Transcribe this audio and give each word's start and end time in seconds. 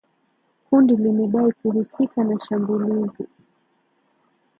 Kundi 0.69 0.95
limedai 0.95 1.51
kuhusika 1.53 2.23
na 2.23 2.39
shambulizi 2.39 3.27